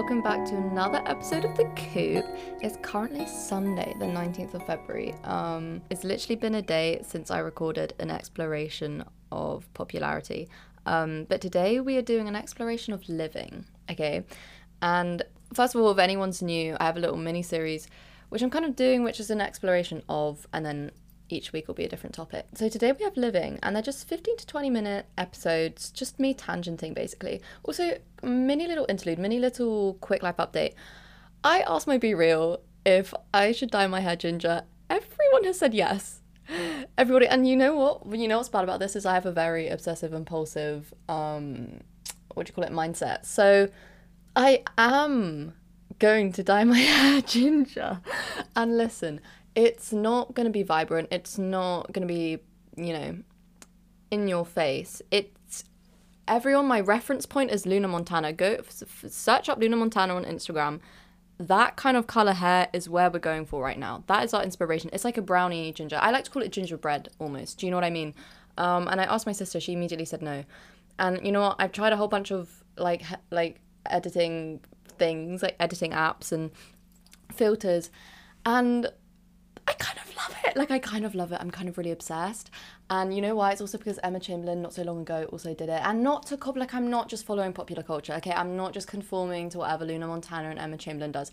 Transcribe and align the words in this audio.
welcome 0.00 0.22
back 0.22 0.46
to 0.46 0.56
another 0.56 1.02
episode 1.04 1.44
of 1.44 1.54
The 1.58 1.66
Coop. 1.92 2.24
It's 2.62 2.78
currently 2.80 3.26
Sunday, 3.26 3.94
the 3.98 4.06
19th 4.06 4.54
of 4.54 4.64
February. 4.64 5.14
Um, 5.24 5.82
it's 5.90 6.04
literally 6.04 6.36
been 6.36 6.54
a 6.54 6.62
day 6.62 7.02
since 7.06 7.30
I 7.30 7.40
recorded 7.40 7.92
an 7.98 8.10
exploration 8.10 9.04
of 9.30 9.70
popularity. 9.74 10.48
Um, 10.86 11.26
but 11.28 11.42
today 11.42 11.80
we 11.80 11.98
are 11.98 12.02
doing 12.02 12.28
an 12.28 12.34
exploration 12.34 12.94
of 12.94 13.06
living, 13.10 13.66
okay? 13.90 14.24
And 14.80 15.22
first 15.52 15.74
of 15.74 15.82
all, 15.82 15.90
if 15.90 15.98
anyone's 15.98 16.40
new, 16.40 16.78
I 16.80 16.86
have 16.86 16.96
a 16.96 17.00
little 17.00 17.18
mini 17.18 17.42
series 17.42 17.86
which 18.30 18.40
I'm 18.40 18.48
kind 18.48 18.64
of 18.64 18.76
doing, 18.76 19.04
which 19.04 19.20
is 19.20 19.28
an 19.28 19.42
exploration 19.42 20.02
of, 20.08 20.46
and 20.54 20.64
then 20.64 20.92
each 21.32 21.52
week 21.52 21.68
will 21.68 21.74
be 21.74 21.84
a 21.84 21.88
different 21.88 22.14
topic. 22.14 22.46
So 22.54 22.68
today 22.68 22.92
we 22.92 23.04
have 23.04 23.16
living, 23.16 23.58
and 23.62 23.74
they're 23.74 23.82
just 23.82 24.08
15 24.08 24.36
to 24.38 24.46
20 24.46 24.70
minute 24.70 25.06
episodes, 25.16 25.90
just 25.90 26.18
me 26.18 26.34
tangenting 26.34 26.94
basically. 26.94 27.40
Also, 27.62 27.98
mini 28.22 28.66
little 28.66 28.86
interlude, 28.88 29.18
mini 29.18 29.38
little 29.38 29.94
quick 29.94 30.22
life 30.22 30.36
update. 30.36 30.74
I 31.42 31.60
asked 31.66 31.86
my 31.86 31.98
BeReal 31.98 32.60
if 32.84 33.14
I 33.32 33.52
should 33.52 33.70
dye 33.70 33.86
my 33.86 34.00
hair 34.00 34.16
ginger. 34.16 34.62
Everyone 34.88 35.44
has 35.44 35.58
said 35.58 35.74
yes. 35.74 36.20
Everybody, 36.98 37.26
and 37.26 37.46
you 37.46 37.56
know 37.56 37.76
what? 37.76 38.18
You 38.18 38.28
know 38.28 38.38
what's 38.38 38.48
bad 38.48 38.64
about 38.64 38.80
this 38.80 38.96
is 38.96 39.06
I 39.06 39.14
have 39.14 39.26
a 39.26 39.32
very 39.32 39.68
obsessive, 39.68 40.12
impulsive, 40.12 40.92
um, 41.08 41.80
what 42.34 42.46
do 42.46 42.50
you 42.50 42.54
call 42.54 42.64
it, 42.64 42.72
mindset. 42.72 43.24
So 43.24 43.68
I 44.34 44.64
am 44.76 45.54
going 45.98 46.32
to 46.32 46.42
dye 46.42 46.64
my 46.64 46.78
hair 46.78 47.22
ginger. 47.22 48.00
And 48.56 48.76
listen, 48.76 49.20
it's 49.54 49.92
not 49.92 50.34
going 50.34 50.46
to 50.46 50.52
be 50.52 50.62
vibrant. 50.62 51.08
It's 51.10 51.38
not 51.38 51.92
going 51.92 52.06
to 52.06 52.12
be, 52.12 52.38
you 52.76 52.92
know, 52.92 53.18
in 54.10 54.28
your 54.28 54.46
face. 54.46 55.02
It's 55.10 55.64
everyone. 56.28 56.66
My 56.66 56.80
reference 56.80 57.26
point 57.26 57.50
is 57.50 57.66
Luna 57.66 57.88
Montana. 57.88 58.32
Go 58.32 58.56
f- 58.58 59.04
search 59.08 59.48
up 59.48 59.58
Luna 59.58 59.76
Montana 59.76 60.14
on 60.14 60.24
Instagram. 60.24 60.80
That 61.38 61.76
kind 61.76 61.96
of 61.96 62.06
color 62.06 62.32
hair 62.32 62.68
is 62.72 62.88
where 62.88 63.10
we're 63.10 63.18
going 63.18 63.46
for 63.46 63.62
right 63.62 63.78
now. 63.78 64.04
That 64.06 64.24
is 64.24 64.34
our 64.34 64.42
inspiration. 64.42 64.90
It's 64.92 65.04
like 65.04 65.16
a 65.16 65.22
brownie 65.22 65.72
ginger. 65.72 65.98
I 66.00 66.10
like 66.10 66.24
to 66.24 66.30
call 66.30 66.42
it 66.42 66.52
gingerbread 66.52 67.08
almost. 67.18 67.58
Do 67.58 67.66
you 67.66 67.70
know 67.70 67.76
what 67.76 67.84
I 67.84 67.90
mean? 67.90 68.14
Um, 68.58 68.88
and 68.88 69.00
I 69.00 69.04
asked 69.04 69.26
my 69.26 69.32
sister. 69.32 69.58
She 69.58 69.72
immediately 69.72 70.04
said 70.04 70.22
no. 70.22 70.44
And 70.98 71.24
you 71.24 71.32
know 71.32 71.40
what? 71.40 71.56
I've 71.58 71.72
tried 71.72 71.92
a 71.92 71.96
whole 71.96 72.08
bunch 72.08 72.30
of 72.30 72.62
like 72.76 73.02
he- 73.02 73.16
like 73.30 73.60
editing 73.86 74.60
things, 74.98 75.42
like 75.42 75.56
editing 75.58 75.92
apps 75.92 76.30
and 76.30 76.50
filters, 77.32 77.90
and 78.44 78.90
I 79.70 79.74
kind 79.74 79.98
of 79.98 80.16
love 80.16 80.36
it. 80.44 80.56
Like 80.56 80.70
I 80.72 80.78
kind 80.80 81.04
of 81.04 81.14
love 81.14 81.30
it. 81.32 81.38
I'm 81.40 81.50
kind 81.50 81.68
of 81.68 81.78
really 81.78 81.92
obsessed. 81.92 82.50
And 82.88 83.14
you 83.14 83.22
know 83.22 83.36
why? 83.36 83.52
It's 83.52 83.60
also 83.60 83.78
because 83.78 84.00
Emma 84.02 84.18
Chamberlain 84.18 84.60
not 84.60 84.74
so 84.74 84.82
long 84.82 85.02
ago 85.02 85.28
also 85.30 85.54
did 85.54 85.68
it. 85.68 85.80
And 85.84 86.02
not 86.02 86.26
to 86.26 86.36
cop 86.36 86.56
like 86.56 86.74
I'm 86.74 86.90
not 86.90 87.08
just 87.08 87.24
following 87.24 87.52
popular 87.52 87.82
culture. 87.84 88.14
Okay, 88.14 88.32
I'm 88.32 88.56
not 88.56 88.72
just 88.72 88.88
conforming 88.88 89.48
to 89.50 89.58
whatever 89.58 89.84
Luna 89.84 90.08
Montana 90.08 90.50
and 90.50 90.58
Emma 90.58 90.76
Chamberlain 90.76 91.12
does. 91.12 91.30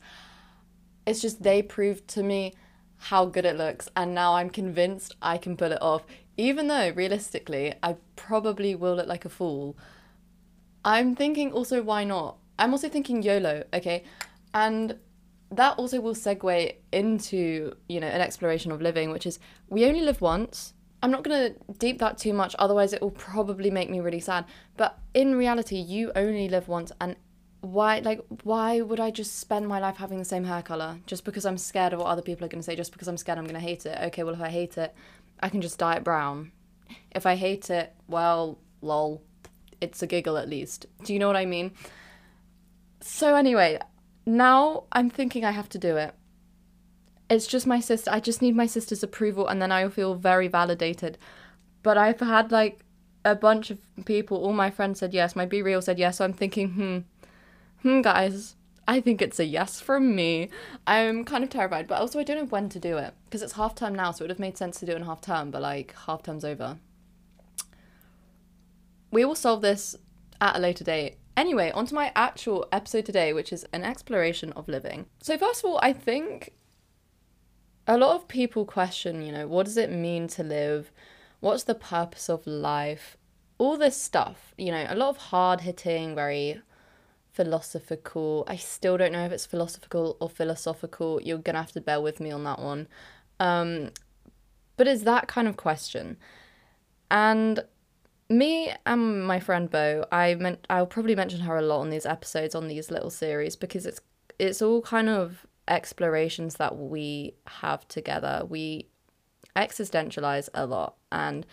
It's 1.08 1.20
just 1.22 1.42
they 1.42 1.64
proved 1.64 2.08
to 2.10 2.22
me 2.22 2.54
how 2.98 3.26
good 3.26 3.46
it 3.46 3.56
looks 3.58 3.88
and 3.96 4.14
now 4.14 4.36
I'm 4.36 4.50
convinced 4.50 5.16
I 5.22 5.38
can 5.38 5.58
pull 5.58 5.72
it 5.72 5.82
off. 5.82 6.04
Even 6.36 6.68
though 6.68 6.92
realistically 6.92 7.74
I 7.82 7.96
probably 8.16 8.76
will 8.76 8.96
look 8.96 9.08
like 9.08 9.26
a 9.26 9.30
fool. 9.30 9.76
I'm 10.86 11.16
thinking 11.16 11.52
also 11.52 11.82
why 11.82 12.04
not? 12.04 12.38
I'm 12.60 12.72
also 12.72 12.90
thinking 12.90 13.24
YOLO, 13.24 13.64
okay? 13.74 14.04
And 14.54 14.98
that 15.52 15.78
also 15.78 16.02
will 16.02 16.14
segue 16.14 16.76
into 16.92 17.74
you 17.88 18.00
know 18.00 18.08
an 18.08 18.22
exploration 18.22 18.72
of 18.72 18.82
living 18.82 19.12
which 19.12 19.26
is 19.26 19.40
we 19.70 19.86
only 19.86 20.02
live 20.02 20.22
once. 20.22 20.74
I'm 21.04 21.12
not 21.12 21.24
going 21.24 21.54
to 21.54 21.74
deep 21.78 22.00
that 22.00 22.18
too 22.18 22.34
much 22.34 22.56
otherwise 22.58 22.92
it 22.92 23.02
will 23.02 23.12
probably 23.12 23.70
make 23.70 23.90
me 23.90 24.00
really 24.00 24.20
sad. 24.20 24.46
But 24.76 24.98
in 25.14 25.36
reality 25.36 25.78
you 25.78 26.12
only 26.16 26.50
live 26.50 26.68
once 26.68 26.92
and 27.00 27.16
why 27.62 28.00
like 28.00 28.22
why 28.44 28.82
would 28.82 29.00
i 29.00 29.10
just 29.10 29.40
spend 29.40 29.68
my 29.68 29.80
life 29.80 29.98
having 29.98 30.20
the 30.20 30.26
same 30.26 30.44
hair 30.44 30.62
color? 30.62 31.00
Just 31.06 31.24
because 31.24 31.46
i'm 31.46 31.58
scared 31.58 31.94
of 31.94 32.00
what 32.00 32.08
other 32.08 32.22
people 32.22 32.46
are 32.46 32.50
going 32.50 32.62
to 32.62 32.66
say 32.66 32.76
just 32.76 32.92
because 32.92 33.08
i'm 33.08 33.18
scared 33.18 33.38
i'm 33.38 33.46
going 33.46 33.56
to 33.56 33.62
hate 33.62 33.86
it. 33.86 33.98
Okay 34.08 34.24
well 34.24 34.34
if 34.34 34.42
i 34.42 34.50
hate 34.50 34.78
it 34.78 34.94
i 35.40 35.50
can 35.50 35.62
just 35.62 35.80
dye 35.80 35.96
it 35.96 36.04
brown. 36.04 36.52
If 37.12 37.26
i 37.26 37.36
hate 37.36 37.70
it 37.70 37.94
well 38.08 38.60
lol. 38.82 39.22
It's 39.80 40.02
a 40.02 40.08
giggle 40.08 40.38
at 40.38 40.50
least. 40.50 40.88
Do 41.04 41.14
you 41.14 41.20
know 41.20 41.28
what 41.28 41.38
i 41.38 41.46
mean? 41.46 41.72
So 43.00 43.36
anyway 43.36 43.80
now 44.28 44.84
I'm 44.92 45.10
thinking 45.10 45.46
I 45.46 45.52
have 45.52 45.70
to 45.70 45.78
do 45.78 45.96
it. 45.96 46.14
It's 47.30 47.48
just 47.48 47.66
my 47.66 47.80
sister. 47.80 48.12
I 48.12 48.20
just 48.20 48.42
need 48.42 48.56
my 48.56 48.66
sister's 48.66 49.02
approval 49.02 49.48
and 49.48 49.62
then 49.62 49.72
I'll 49.72 49.90
feel 49.90 50.16
very 50.16 50.50
validated. 50.50 51.18
But 51.82 51.98
I've 51.98 52.20
had 52.20 52.52
like 52.52 52.82
a 53.24 53.36
bunch 53.36 53.72
of 53.72 53.80
people, 54.06 54.38
all 54.38 54.52
my 54.52 54.70
friends 54.70 55.00
said 55.00 55.14
yes, 55.14 55.36
my 55.36 55.46
BeReal 55.46 55.82
said 55.82 55.98
yes, 55.98 56.18
so 56.18 56.26
I'm 56.26 56.34
thinking, 56.34 56.70
hmm, 56.72 56.98
hmm, 57.82 58.02
guys, 58.02 58.56
I 58.86 59.00
think 59.00 59.22
it's 59.22 59.40
a 59.40 59.46
yes 59.46 59.80
from 59.80 60.14
me. 60.14 60.50
I'm 60.86 61.24
kind 61.24 61.44
of 61.44 61.50
terrified, 61.50 61.88
but 61.88 62.00
also 62.02 62.20
I 62.20 62.24
don't 62.24 62.38
know 62.38 62.46
when 62.46 62.68
to 62.70 62.80
do 62.80 62.98
it 62.98 63.14
because 63.26 63.42
it's 63.42 63.54
half 63.54 63.76
term 63.76 63.96
now, 63.96 64.12
so 64.12 64.24
it 64.24 64.26
would 64.26 64.32
have 64.32 64.40
made 64.40 64.58
sense 64.58 64.80
to 64.80 64.86
do 64.86 64.92
it 64.92 64.98
in 64.98 65.04
half 65.04 65.22
term, 65.22 65.52
but 65.52 65.62
like 65.62 65.96
half 66.06 66.24
term's 66.24 66.44
over. 66.44 66.78
We 69.10 69.24
will 69.24 69.36
solve 69.36 69.62
this 69.62 69.96
at 70.42 70.58
a 70.58 70.60
later 70.60 70.84
date. 70.84 71.18
Anyway, 71.38 71.70
onto 71.70 71.94
my 71.94 72.12
actual 72.16 72.68
episode 72.72 73.06
today, 73.06 73.32
which 73.32 73.54
is 73.54 73.64
an 73.72 73.84
exploration 73.84 74.52
of 74.54 74.68
living. 74.68 75.06
So, 75.22 75.38
first 75.38 75.64
of 75.64 75.70
all, 75.70 75.80
I 75.84 75.94
think 75.94 76.54
a 77.86 77.96
lot 77.96 78.16
of 78.16 78.28
people 78.28 78.66
question, 78.66 79.22
you 79.22 79.32
know, 79.32 79.48
what 79.48 79.68
does 79.68 79.78
it 79.78 79.92
mean 79.92 80.28
to 80.30 80.44
live? 80.44 80.92
What's 81.40 81.64
the 81.64 81.76
purpose 81.76 82.28
of 82.28 82.48
life? 82.48 83.18
All 83.60 83.78
this 83.78 83.96
stuff, 83.96 84.56
you 84.58 84.72
know, 84.72 84.88
a 84.90 84.96
lot 84.96 85.10
of 85.10 85.18
hard 85.18 85.62
hitting, 85.62 86.16
very 86.16 86.60
philosophical. 87.32 88.44
I 88.48 88.56
still 88.56 88.98
don't 88.98 89.12
know 89.12 89.24
if 89.24 89.32
it's 89.32 89.46
philosophical 89.46 90.18
or 90.20 90.32
philosophical. 90.32 91.22
You're 91.22 91.38
gonna 91.38 91.60
have 91.60 91.72
to 91.74 91.82
bear 91.82 92.02
with 92.02 92.20
me 92.20 92.32
on 92.32 92.46
that 92.46 92.58
one. 92.58 92.88
Um, 93.40 93.92
but 94.76 94.88
it's 94.88 95.04
that 95.04 95.28
kind 95.28 95.48
of 95.48 95.56
question. 95.56 96.18
And 97.12 97.64
me 98.30 98.74
and 98.86 99.26
my 99.26 99.40
friend 99.40 99.70
Bo, 99.70 100.06
I 100.12 100.36
meant 100.36 100.66
I'll 100.70 100.86
probably 100.86 101.16
mention 101.16 101.42
her 101.42 101.58
a 101.58 101.62
lot 101.62 101.80
on 101.80 101.90
these 101.90 102.06
episodes 102.06 102.56
on 102.56 102.68
these 102.68 102.92
little 102.92 103.10
series 103.10 103.56
because 103.56 103.86
it's 103.86 104.02
it's 104.40 104.62
all 104.62 104.82
kind 104.82 105.10
of 105.10 105.46
explorations 105.68 106.56
that 106.56 106.78
we 106.78 107.36
have 107.48 107.88
together. 107.88 108.44
We 108.48 108.88
existentialize 109.56 110.50
a 110.54 110.66
lot 110.66 110.96
and 111.12 111.46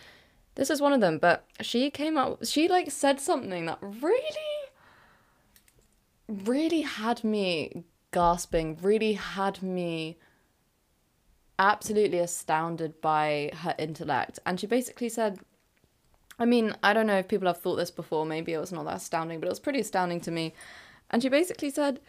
this 0.55 0.69
is 0.69 0.81
one 0.81 0.93
of 0.93 1.01
them, 1.01 1.17
but 1.17 1.45
she 1.61 1.89
came 1.89 2.17
up 2.17 2.45
she 2.45 2.67
like 2.67 2.91
said 2.91 3.19
something 3.19 3.65
that 3.65 3.79
really 3.81 4.21
really 6.27 6.81
had 6.81 7.23
me 7.23 7.83
gasping, 8.11 8.77
really 8.81 9.13
had 9.13 9.61
me 9.61 10.17
absolutely 11.57 12.19
astounded 12.19 12.99
by 13.01 13.51
her 13.53 13.75
intellect. 13.77 14.39
And 14.45 14.59
she 14.59 14.67
basically 14.67 15.09
said 15.09 15.39
I 16.37 16.45
mean, 16.45 16.75
I 16.83 16.93
don't 16.93 17.07
know 17.07 17.17
if 17.17 17.27
people 17.27 17.47
have 17.47 17.61
thought 17.61 17.77
this 17.77 17.91
before. 17.91 18.25
Maybe 18.25 18.53
it 18.53 18.59
was 18.59 18.71
not 18.71 18.85
that 18.85 18.97
astounding, 18.97 19.39
but 19.39 19.47
it 19.47 19.51
was 19.51 19.59
pretty 19.59 19.79
astounding 19.79 20.19
to 20.21 20.31
me. 20.31 20.53
And 21.09 21.21
she 21.21 21.29
basically 21.29 21.69
said, 21.69 21.99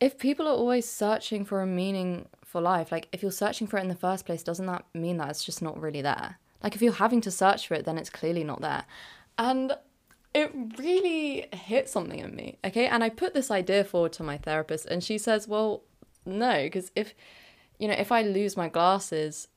if 0.00 0.18
people 0.18 0.46
are 0.46 0.54
always 0.54 0.88
searching 0.88 1.44
for 1.44 1.60
a 1.60 1.66
meaning 1.66 2.28
for 2.44 2.60
life, 2.60 2.92
like 2.92 3.08
if 3.12 3.22
you're 3.22 3.32
searching 3.32 3.66
for 3.66 3.78
it 3.78 3.82
in 3.82 3.88
the 3.88 3.94
first 3.94 4.26
place, 4.26 4.42
doesn't 4.42 4.66
that 4.66 4.84
mean 4.94 5.16
that 5.18 5.30
it's 5.30 5.44
just 5.44 5.60
not 5.60 5.80
really 5.80 6.02
there? 6.02 6.38
Like 6.62 6.74
if 6.74 6.82
you're 6.82 6.92
having 6.92 7.20
to 7.22 7.30
search 7.30 7.66
for 7.66 7.74
it, 7.74 7.84
then 7.84 7.98
it's 7.98 8.10
clearly 8.10 8.44
not 8.44 8.60
there. 8.60 8.84
And 9.38 9.72
it 10.32 10.52
really 10.78 11.48
hit 11.52 11.88
something 11.88 12.18
in 12.18 12.36
me. 12.36 12.58
Okay. 12.64 12.86
And 12.86 13.02
I 13.02 13.08
put 13.08 13.34
this 13.34 13.50
idea 13.50 13.82
forward 13.82 14.12
to 14.14 14.22
my 14.22 14.38
therapist, 14.38 14.86
and 14.86 15.02
she 15.02 15.18
says, 15.18 15.48
well, 15.48 15.82
no, 16.24 16.62
because 16.62 16.92
if, 16.94 17.14
you 17.78 17.88
know, 17.88 17.94
if 17.94 18.12
I 18.12 18.22
lose 18.22 18.56
my 18.56 18.68
glasses, 18.68 19.48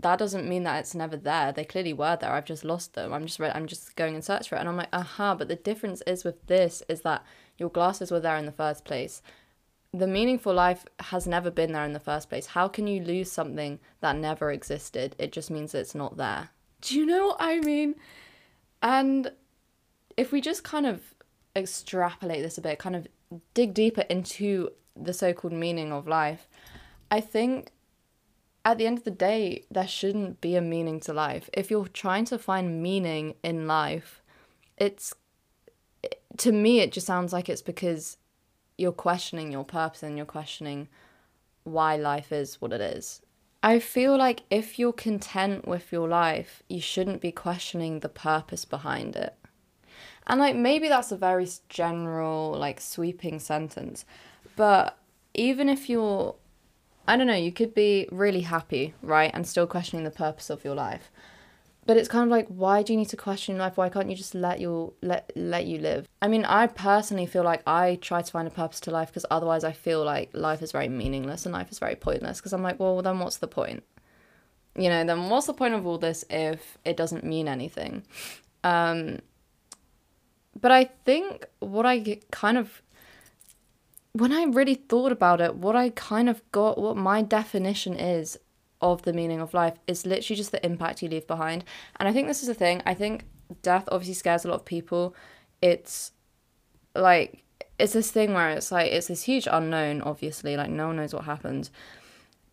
that 0.00 0.18
doesn't 0.18 0.48
mean 0.48 0.62
that 0.62 0.78
it's 0.78 0.94
never 0.94 1.16
there. 1.16 1.52
They 1.52 1.64
clearly 1.64 1.92
were 1.92 2.16
there. 2.16 2.30
I've 2.30 2.44
just 2.44 2.64
lost 2.64 2.94
them. 2.94 3.12
I'm 3.12 3.26
just 3.26 3.40
re- 3.40 3.50
I'm 3.52 3.66
just 3.66 3.96
going 3.96 4.14
and 4.14 4.24
search 4.24 4.48
for 4.48 4.56
it. 4.56 4.60
And 4.60 4.68
I'm 4.68 4.76
like, 4.76 4.88
aha. 4.92 5.34
But 5.34 5.48
the 5.48 5.56
difference 5.56 6.02
is 6.06 6.24
with 6.24 6.46
this 6.46 6.82
is 6.88 7.02
that 7.02 7.24
your 7.58 7.68
glasses 7.68 8.10
were 8.10 8.20
there 8.20 8.36
in 8.36 8.46
the 8.46 8.52
first 8.52 8.84
place. 8.84 9.22
The 9.92 10.06
meaningful 10.06 10.54
life 10.54 10.86
has 11.00 11.26
never 11.26 11.50
been 11.50 11.72
there 11.72 11.84
in 11.84 11.94
the 11.94 12.00
first 12.00 12.28
place. 12.28 12.46
How 12.46 12.68
can 12.68 12.86
you 12.86 13.02
lose 13.02 13.32
something 13.32 13.80
that 14.00 14.16
never 14.16 14.52
existed? 14.52 15.16
It 15.18 15.32
just 15.32 15.50
means 15.50 15.74
it's 15.74 15.94
not 15.94 16.16
there. 16.16 16.50
Do 16.80 16.96
you 16.96 17.04
know 17.04 17.28
what 17.28 17.38
I 17.40 17.58
mean? 17.58 17.96
And 18.80 19.32
if 20.16 20.30
we 20.30 20.40
just 20.40 20.62
kind 20.62 20.86
of 20.86 21.02
extrapolate 21.56 22.42
this 22.42 22.58
a 22.58 22.60
bit, 22.60 22.78
kind 22.78 22.94
of 22.94 23.08
dig 23.54 23.74
deeper 23.74 24.02
into 24.02 24.70
the 24.94 25.12
so 25.12 25.32
called 25.32 25.54
meaning 25.54 25.92
of 25.92 26.06
life, 26.06 26.46
I 27.10 27.20
think 27.20 27.72
at 28.64 28.78
the 28.78 28.86
end 28.86 28.98
of 28.98 29.04
the 29.04 29.10
day, 29.10 29.64
there 29.70 29.86
shouldn't 29.86 30.40
be 30.40 30.56
a 30.56 30.60
meaning 30.60 31.00
to 31.00 31.12
life. 31.12 31.48
If 31.52 31.70
you're 31.70 31.88
trying 31.88 32.24
to 32.26 32.38
find 32.38 32.82
meaning 32.82 33.34
in 33.42 33.66
life, 33.66 34.22
it's 34.76 35.14
to 36.38 36.52
me, 36.52 36.80
it 36.80 36.92
just 36.92 37.06
sounds 37.06 37.32
like 37.32 37.48
it's 37.48 37.62
because 37.62 38.16
you're 38.76 38.92
questioning 38.92 39.50
your 39.50 39.64
purpose 39.64 40.02
and 40.02 40.16
you're 40.16 40.26
questioning 40.26 40.88
why 41.64 41.96
life 41.96 42.32
is 42.32 42.60
what 42.60 42.72
it 42.72 42.80
is. 42.80 43.20
I 43.62 43.80
feel 43.80 44.16
like 44.16 44.42
if 44.50 44.78
you're 44.78 44.92
content 44.92 45.66
with 45.66 45.90
your 45.90 46.08
life, 46.08 46.62
you 46.68 46.80
shouldn't 46.80 47.20
be 47.20 47.32
questioning 47.32 48.00
the 48.00 48.08
purpose 48.08 48.64
behind 48.64 49.16
it. 49.16 49.34
And 50.26 50.38
like 50.38 50.54
maybe 50.54 50.88
that's 50.88 51.10
a 51.10 51.16
very 51.16 51.48
general, 51.68 52.52
like 52.52 52.80
sweeping 52.80 53.40
sentence. 53.40 54.04
But 54.54 54.96
even 55.34 55.68
if 55.68 55.88
you're 55.88 56.36
I 57.08 57.16
don't 57.16 57.26
know, 57.26 57.34
you 57.34 57.52
could 57.52 57.74
be 57.74 58.06
really 58.12 58.42
happy, 58.42 58.94
right? 59.02 59.30
And 59.32 59.46
still 59.46 59.66
questioning 59.66 60.04
the 60.04 60.10
purpose 60.10 60.50
of 60.50 60.62
your 60.62 60.74
life. 60.74 61.10
But 61.86 61.96
it's 61.96 62.06
kind 62.08 62.22
of 62.22 62.28
like 62.28 62.46
why 62.48 62.82
do 62.82 62.92
you 62.92 62.98
need 62.98 63.08
to 63.08 63.16
question 63.16 63.56
life? 63.56 63.78
Why 63.78 63.88
can't 63.88 64.10
you 64.10 64.14
just 64.14 64.34
let 64.34 64.60
your 64.60 64.92
let 65.00 65.32
let 65.34 65.64
you 65.64 65.78
live? 65.78 66.06
I 66.20 66.28
mean, 66.28 66.44
I 66.44 66.66
personally 66.66 67.24
feel 67.24 67.44
like 67.44 67.62
I 67.66 67.96
try 68.02 68.20
to 68.20 68.30
find 68.30 68.46
a 68.46 68.50
purpose 68.50 68.78
to 68.80 68.90
life 68.90 69.08
because 69.08 69.24
otherwise 69.30 69.64
I 69.64 69.72
feel 69.72 70.04
like 70.04 70.28
life 70.34 70.60
is 70.60 70.70
very 70.70 70.90
meaningless 70.90 71.46
and 71.46 71.54
life 71.54 71.72
is 71.72 71.78
very 71.78 71.96
pointless 71.96 72.40
because 72.40 72.52
I'm 72.52 72.62
like, 72.62 72.78
well, 72.78 73.00
then 73.00 73.18
what's 73.20 73.38
the 73.38 73.48
point? 73.48 73.84
You 74.76 74.90
know, 74.90 75.02
then 75.02 75.30
what's 75.30 75.46
the 75.46 75.54
point 75.54 75.72
of 75.72 75.86
all 75.86 75.96
this 75.96 76.26
if 76.28 76.76
it 76.84 76.98
doesn't 76.98 77.24
mean 77.24 77.48
anything? 77.48 78.02
Um 78.62 79.20
but 80.60 80.72
I 80.72 80.90
think 81.06 81.46
what 81.60 81.86
I 81.86 82.20
kind 82.30 82.58
of 82.58 82.82
when 84.12 84.32
I 84.32 84.44
really 84.44 84.74
thought 84.74 85.12
about 85.12 85.40
it, 85.40 85.56
what 85.56 85.76
I 85.76 85.90
kind 85.90 86.28
of 86.28 86.42
got, 86.52 86.78
what 86.78 86.96
my 86.96 87.22
definition 87.22 87.94
is 87.94 88.38
of 88.80 89.02
the 89.02 89.12
meaning 89.12 89.40
of 89.40 89.54
life 89.54 89.74
is 89.86 90.06
literally 90.06 90.36
just 90.36 90.52
the 90.52 90.64
impact 90.64 91.02
you 91.02 91.08
leave 91.08 91.26
behind. 91.26 91.64
And 91.96 92.08
I 92.08 92.12
think 92.12 92.28
this 92.28 92.42
is 92.42 92.48
the 92.48 92.54
thing. 92.54 92.82
I 92.86 92.94
think 92.94 93.24
death 93.62 93.88
obviously 93.90 94.14
scares 94.14 94.44
a 94.44 94.48
lot 94.48 94.56
of 94.56 94.64
people. 94.64 95.14
It's 95.60 96.12
like, 96.94 97.42
it's 97.78 97.92
this 97.92 98.10
thing 98.10 98.34
where 98.34 98.50
it's 98.50 98.72
like, 98.72 98.90
it's 98.90 99.08
this 99.08 99.22
huge 99.22 99.48
unknown, 99.50 100.02
obviously, 100.02 100.56
like, 100.56 100.70
no 100.70 100.88
one 100.88 100.96
knows 100.96 101.14
what 101.14 101.24
happens. 101.24 101.70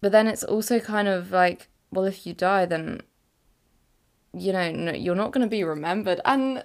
But 0.01 0.11
then 0.11 0.27
it's 0.27 0.43
also 0.43 0.79
kind 0.79 1.07
of 1.07 1.31
like, 1.31 1.67
well, 1.91 2.05
if 2.05 2.27
you 2.27 2.33
die, 2.33 2.65
then, 2.65 3.01
you 4.33 4.51
know, 4.51 4.71
no, 4.71 4.91
you're 4.91 5.15
not 5.15 5.31
going 5.31 5.45
to 5.45 5.49
be 5.49 5.63
remembered. 5.63 6.21
And 6.25 6.63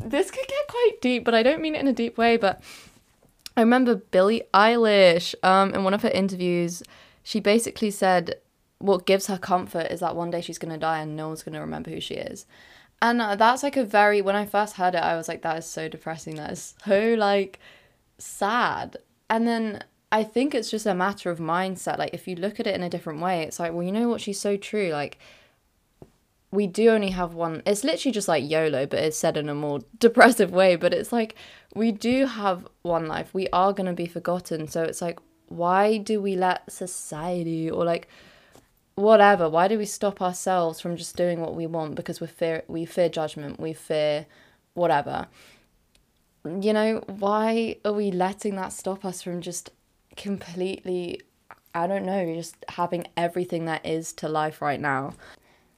this 0.00 0.30
could 0.30 0.46
get 0.48 0.68
quite 0.68 1.00
deep, 1.00 1.24
but 1.24 1.34
I 1.34 1.42
don't 1.42 1.60
mean 1.60 1.74
it 1.74 1.80
in 1.80 1.88
a 1.88 1.92
deep 1.92 2.18
way, 2.18 2.36
but 2.36 2.62
I 3.56 3.60
remember 3.62 3.94
Billie 3.94 4.42
Eilish, 4.52 5.34
um, 5.42 5.74
in 5.74 5.82
one 5.82 5.94
of 5.94 6.02
her 6.02 6.10
interviews, 6.10 6.82
she 7.22 7.40
basically 7.40 7.90
said 7.90 8.36
what 8.78 9.06
gives 9.06 9.26
her 9.26 9.38
comfort 9.38 9.86
is 9.90 10.00
that 10.00 10.14
one 10.14 10.30
day 10.30 10.42
she's 10.42 10.58
gonna 10.58 10.78
die 10.78 11.00
and 11.00 11.16
no 11.16 11.28
one's 11.28 11.42
gonna 11.42 11.60
remember 11.60 11.90
who 11.90 12.00
she 12.00 12.14
is. 12.14 12.46
And 13.00 13.20
uh, 13.20 13.36
that's 13.36 13.62
like 13.62 13.76
a 13.76 13.84
very 13.84 14.20
when 14.20 14.36
I 14.36 14.46
first 14.46 14.76
heard 14.76 14.94
it, 14.94 15.02
I 15.02 15.16
was 15.16 15.28
like, 15.28 15.42
that 15.42 15.58
is 15.58 15.66
so 15.66 15.88
depressing. 15.88 16.36
That 16.36 16.52
is 16.52 16.74
so 16.84 17.14
like 17.18 17.58
sad. 18.18 18.98
And 19.28 19.46
then 19.46 19.82
I 20.12 20.22
think 20.22 20.54
it's 20.54 20.70
just 20.70 20.86
a 20.86 20.94
matter 20.94 21.30
of 21.30 21.38
mindset. 21.38 21.98
Like 21.98 22.14
if 22.14 22.28
you 22.28 22.36
look 22.36 22.60
at 22.60 22.66
it 22.66 22.74
in 22.74 22.82
a 22.82 22.90
different 22.90 23.20
way, 23.20 23.42
it's 23.42 23.58
like, 23.58 23.72
well, 23.72 23.82
you 23.82 23.92
know 23.92 24.08
what? 24.08 24.20
She's 24.20 24.40
so 24.40 24.56
true. 24.56 24.90
Like 24.90 25.18
we 26.56 26.66
do 26.66 26.88
only 26.88 27.10
have 27.10 27.34
one. 27.34 27.62
It's 27.66 27.84
literally 27.84 28.12
just 28.12 28.28
like 28.28 28.48
YOLO, 28.48 28.86
but 28.86 28.98
it's 28.98 29.18
said 29.18 29.36
in 29.36 29.48
a 29.48 29.54
more 29.54 29.80
depressive 29.98 30.50
way. 30.50 30.76
But 30.76 30.94
it's 30.94 31.12
like 31.12 31.36
we 31.74 31.92
do 31.92 32.26
have 32.26 32.66
one 32.82 33.06
life. 33.06 33.32
We 33.32 33.48
are 33.52 33.72
going 33.72 33.86
to 33.86 33.92
be 33.92 34.06
forgotten. 34.06 34.66
So 34.66 34.82
it's 34.82 35.02
like, 35.02 35.20
why 35.48 35.98
do 35.98 36.20
we 36.20 36.34
let 36.34 36.72
society 36.72 37.70
or 37.70 37.84
like 37.84 38.08
whatever, 38.96 39.48
why 39.48 39.68
do 39.68 39.78
we 39.78 39.84
stop 39.84 40.20
ourselves 40.20 40.80
from 40.80 40.96
just 40.96 41.16
doing 41.16 41.40
what 41.40 41.54
we 41.54 41.66
want 41.66 41.94
because 41.94 42.20
we 42.20 42.26
fear 42.26 42.62
we 42.66 42.84
fear 42.84 43.08
judgment, 43.08 43.60
we 43.60 43.72
fear 43.72 44.26
whatever. 44.74 45.28
You 46.44 46.72
know, 46.72 47.04
why 47.06 47.76
are 47.84 47.92
we 47.92 48.10
letting 48.10 48.56
that 48.56 48.72
stop 48.72 49.04
us 49.04 49.22
from 49.22 49.40
just 49.40 49.70
completely 50.16 51.20
I 51.74 51.86
don't 51.86 52.06
know, 52.06 52.34
just 52.34 52.56
having 52.70 53.06
everything 53.18 53.66
that 53.66 53.84
is 53.84 54.14
to 54.14 54.28
life 54.28 54.62
right 54.62 54.80
now? 54.80 55.12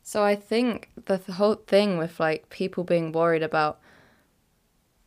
So 0.08 0.25
I 0.25 0.37
think 0.37 0.88
the 1.05 1.19
whole 1.19 1.56
thing 1.56 1.99
with 1.99 2.19
like 2.19 2.49
people 2.49 2.82
being 2.82 3.12
worried 3.12 3.43
about, 3.43 3.78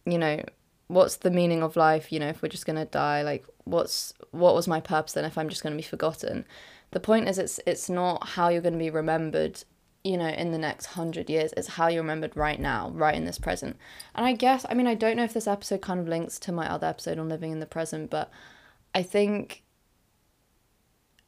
you 0.06 0.20
know, 0.20 0.44
what's 0.90 1.16
the 1.16 1.32
meaning 1.32 1.64
of 1.64 1.76
life? 1.76 2.12
You 2.12 2.20
know, 2.20 2.28
if 2.28 2.44
we're 2.44 2.50
just 2.50 2.68
gonna 2.68 2.86
die, 2.86 3.24
like 3.24 3.44
what's 3.64 4.14
what 4.30 4.54
was 4.54 4.68
my 4.68 4.80
purpose 4.80 5.14
then 5.14 5.26
if 5.26 5.40
I'm 5.40 5.50
just 5.50 5.64
gonna 5.64 5.76
be 5.76 5.82
forgotten? 5.82 6.46
The 6.92 7.00
point 7.00 7.28
is, 7.28 7.40
it's 7.40 7.60
it's 7.66 7.90
not 7.90 8.28
how 8.28 8.50
you're 8.50 8.62
gonna 8.62 8.78
be 8.78 8.92
remembered, 8.92 9.64
you 10.04 10.18
know, 10.18 10.28
in 10.28 10.52
the 10.52 10.60
next 10.60 10.86
hundred 10.86 11.32
years. 11.32 11.52
It's 11.58 11.70
how 11.70 11.88
you're 11.88 12.04
remembered 12.04 12.38
right 12.38 12.60
now, 12.60 12.92
right 12.92 13.16
in 13.16 13.26
this 13.26 13.40
present. 13.40 13.78
And 14.14 14.24
I 14.24 14.34
guess, 14.34 14.68
I 14.70 14.76
mean, 14.76 14.86
I 14.86 14.94
don't 14.94 15.18
know 15.18 15.24
if 15.24 15.34
this 15.34 15.48
episode 15.48 15.82
kind 15.82 16.00
of 16.00 16.08
links 16.08 16.38
to 16.42 16.52
my 16.52 16.70
other 16.70 16.86
episode 16.86 17.18
on 17.18 17.28
living 17.28 17.52
in 17.52 17.60
the 17.60 17.66
present, 17.66 18.12
but 18.12 18.30
I 18.94 19.02
think 19.02 19.64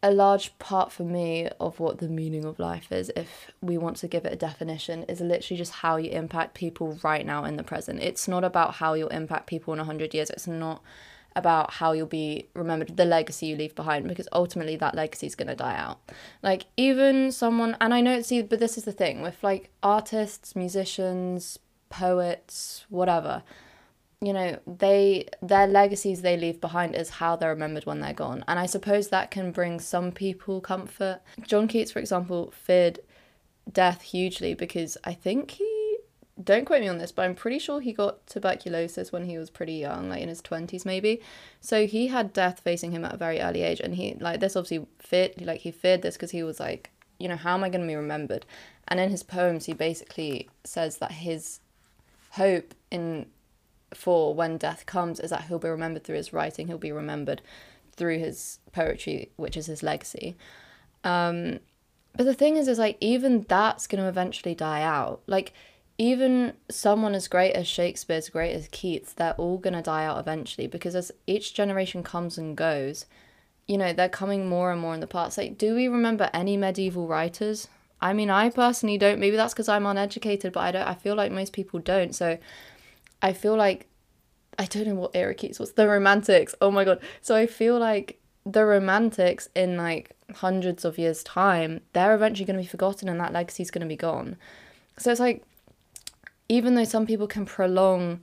a 0.04 0.12
large 0.12 0.58
part 0.60 0.92
for 0.92 1.04
me 1.04 1.48
of 1.62 1.80
what 1.80 2.00
the 2.00 2.10
meaning 2.10 2.44
of 2.44 2.60
life 2.60 2.92
is, 2.92 3.10
if 3.16 3.50
we 3.62 3.78
want 3.78 3.96
to 3.98 4.08
give 4.08 4.26
it 4.26 4.34
a 4.34 4.36
definition, 4.36 5.04
is 5.04 5.22
literally 5.22 5.58
just 5.58 5.72
how 5.72 5.96
you 5.96 6.12
impact 6.12 6.54
people 6.56 7.00
right 7.04 7.26
now 7.26 7.46
in 7.46 7.56
the 7.56 7.64
present. 7.64 8.04
It's 8.04 8.28
not 8.28 8.44
about 8.44 8.76
how 8.76 8.96
you'll 8.96 9.08
impact 9.08 9.48
people 9.48 9.74
in 9.74 9.80
100 9.80 10.14
years. 10.14 10.30
It's 10.30 10.46
not 10.46 10.84
about 11.38 11.72
how 11.76 11.94
you'll 11.94 12.06
be 12.06 12.50
remembered, 12.54 12.98
the 12.98 13.06
legacy 13.06 13.48
you 13.48 13.56
leave 13.56 13.76
behind, 13.76 14.08
because 14.10 14.28
ultimately 14.34 14.76
that 14.76 14.94
legacy 14.94 15.26
is 15.26 15.36
going 15.36 15.48
to 15.48 15.56
die 15.56 15.78
out. 15.78 16.00
Like, 16.44 16.66
even 16.76 17.32
someone, 17.32 17.78
and 17.80 17.94
I 17.94 18.02
know, 18.02 18.22
see, 18.22 18.42
but 18.42 18.60
this 18.60 18.78
is 18.78 18.84
the 18.84 18.92
thing 18.92 19.22
with 19.22 19.42
like 19.42 19.70
artists, 19.82 20.54
musicians, 20.54 21.58
poets, 21.90 22.86
whatever 22.90 23.42
you 24.24 24.32
know 24.32 24.58
they 24.66 25.28
their 25.42 25.68
legacies 25.68 26.22
they 26.22 26.38
leave 26.38 26.62
behind 26.62 26.96
is 26.96 27.10
how 27.10 27.36
they're 27.36 27.50
remembered 27.50 27.86
when 27.86 28.00
they're 28.00 28.14
gone. 28.14 28.44
And 28.48 28.58
i 28.58 28.66
suppose 28.66 29.10
that 29.10 29.32
can 29.32 29.52
bring 29.52 29.80
some 29.80 30.12
people 30.12 30.62
comfort. 30.62 31.20
John 31.42 31.68
keats 31.68 31.92
for 31.92 32.00
example 32.00 32.52
feared 32.56 33.00
death 33.72 34.02
hugely 34.02 34.54
because 34.54 34.98
i 35.06 35.14
think 35.14 35.52
he 35.52 35.98
don't 36.44 36.66
quote 36.66 36.82
me 36.82 36.90
on 36.90 36.98
this 36.98 37.14
but 37.14 37.24
i'm 37.24 37.36
pretty 37.36 37.60
sure 37.60 37.80
he 37.80 37.94
got 37.94 38.26
tuberculosis 38.28 39.12
when 39.12 39.26
he 39.26 39.38
was 39.38 39.50
pretty 39.50 39.74
young 39.74 40.10
like 40.10 40.22
in 40.22 40.30
his 40.30 40.42
20s 40.42 40.86
maybe. 40.86 41.22
So 41.60 41.86
he 41.86 42.08
had 42.08 42.34
death 42.34 42.62
facing 42.62 42.92
him 42.92 43.06
at 43.06 43.14
a 43.14 43.18
very 43.18 43.40
early 43.42 43.62
age 43.62 43.82
and 43.82 43.96
he 43.96 44.16
like 44.20 44.40
this 44.40 44.56
obviously 44.56 44.88
feared 45.00 45.42
like 45.42 45.62
he 45.62 45.72
feared 45.72 46.02
this 46.02 46.16
because 46.16 46.32
he 46.32 46.44
was 46.44 46.60
like 46.60 46.90
you 47.20 47.28
know 47.28 47.36
how 47.36 47.54
am 47.54 47.64
i 47.64 47.70
going 47.70 47.82
to 47.82 47.88
be 47.88 47.96
remembered? 47.96 48.46
And 48.88 49.00
in 49.00 49.10
his 49.10 49.24
poems 49.24 49.66
he 49.66 49.74
basically 49.74 50.50
says 50.64 50.98
that 50.98 51.12
his 51.12 51.60
hope 52.32 52.74
in 52.90 53.28
for 53.94 54.34
when 54.34 54.58
death 54.58 54.86
comes 54.86 55.20
is 55.20 55.30
that 55.30 55.46
he'll 55.46 55.60
be 55.60 55.70
remembered 55.70 56.04
through 56.04 56.18
his 56.18 56.34
writing, 56.34 56.68
he'll 56.68 56.78
be 56.78 56.92
remembered 56.92 57.42
through 57.96 58.20
his 58.20 58.60
poetry, 58.72 59.32
which 59.36 59.56
is 59.56 59.68
his 59.68 59.84
legacy. 59.84 60.36
Um, 61.04 61.60
but 62.16 62.26
the 62.26 62.34
thing 62.34 62.58
is, 62.58 62.68
is 62.68 62.80
like 62.80 62.98
even 63.00 63.46
that's 63.48 63.88
going 63.88 64.02
to 64.02 64.10
eventually 64.10 64.56
die 64.56 64.82
out. 64.82 65.22
Like 65.28 65.54
even 65.98 66.54
someone 66.70 67.16
as 67.16 67.28
great 67.28 67.54
as 67.54 67.68
Shakespeare, 67.68 68.18
as 68.18 68.30
great 68.30 68.54
as 68.54 68.68
Keats, 68.72 69.14
they're 69.14 69.34
all 69.34 69.58
going 69.58 69.74
to 69.74 69.82
die 69.82 70.06
out 70.06 70.20
eventually 70.20 70.68
because 70.68 70.96
as 70.96 71.12
each 71.28 71.54
generation 71.54 72.04
comes 72.04 72.38
and 72.38 72.58
goes, 72.58 73.06
you 73.68 73.78
know, 73.78 73.94
they're 73.94 74.10
coming 74.10 74.48
more 74.48 74.72
and 74.72 74.82
more 74.82 74.94
in 74.94 75.00
the 75.00 75.08
past. 75.08 75.38
Like, 75.38 75.58
do 75.58 75.76
we 75.76 75.88
remember 75.88 76.30
any 76.34 76.58
medieval 76.58 77.08
writers? 77.08 77.68
I 78.02 78.12
mean, 78.12 78.30
I 78.30 78.50
personally 78.50 78.98
don't. 78.98 79.20
Maybe 79.20 79.38
that's 79.38 79.54
because 79.54 79.70
I'm 79.70 79.86
uneducated, 79.86 80.52
but 80.52 80.60
I 80.60 80.72
don't. 80.72 80.88
I 80.88 80.94
feel 80.94 81.16
like 81.16 81.32
most 81.32 81.54
people 81.54 81.80
don't. 81.80 82.14
So 82.14 82.38
I 83.24 83.34
feel 83.34 83.56
like 83.56 83.88
I 84.60 84.66
don't 84.66 84.86
know 84.86 84.96
what 84.96 85.16
era 85.16 85.34
Keats 85.34 85.60
was. 85.60 85.74
The 85.74 85.88
Romantics. 85.88 86.54
Oh 86.62 86.70
my 86.70 86.84
god. 86.84 87.00
So 87.22 87.36
I 87.36 87.48
feel 87.48 87.80
like 87.80 88.20
the 88.46 88.66
Romantics 88.66 89.50
in 89.56 89.78
like 89.78 90.16
hundreds 90.36 90.86
of 90.86 91.00
years' 91.00 91.24
time, 91.24 91.82
they're 91.94 92.14
eventually 92.14 92.46
going 92.46 92.58
to 92.58 92.64
be 92.64 92.68
forgotten 92.68 93.10
and 93.10 93.20
that 93.20 93.34
legacy 93.34 93.64
is 93.64 93.72
going 93.72 93.82
to 93.82 93.88
be 93.88 93.96
gone. 93.96 94.36
So 94.98 95.10
it's 95.10 95.20
like, 95.20 95.44
even 96.50 96.76
though 96.76 96.84
some 96.84 97.08
people 97.08 97.26
can 97.26 97.46
prolong 97.46 98.22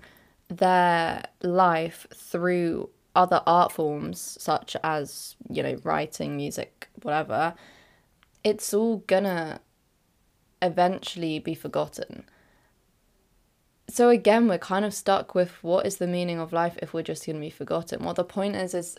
their 0.49 1.25
life 1.43 2.07
through 2.15 2.91
other 3.17 3.43
art 3.47 3.73
forms, 3.73 4.37
such 4.41 4.77
as, 4.85 5.35
you 5.49 5.63
know, 5.63 5.79
writing, 5.83 6.37
music, 6.37 6.89
whatever, 7.03 7.55
it's 8.45 8.73
all 8.73 8.99
gonna 9.07 9.61
eventually 10.63 11.39
be 11.39 11.55
forgotten 11.55 12.25
so 13.93 14.09
again 14.09 14.49
we're 14.49 14.59
kind 14.59 14.85
of 14.85 14.95
stuck 14.95 15.35
with 15.35 15.63
what 15.63 15.87
is 15.87 15.97
the 15.97 16.07
meaning 16.07 16.39
of 16.39 16.53
life 16.53 16.79
if 16.83 16.95
we're 16.95 17.03
just 17.03 17.27
going 17.27 17.37
to 17.37 17.41
be 17.41 17.51
forgotten? 17.51 18.05
What 18.05 18.17
the 18.17 18.25
point 18.25 18.57
is 18.57 18.75
is 18.75 18.99